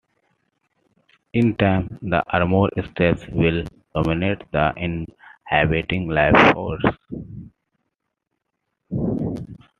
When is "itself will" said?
2.75-3.63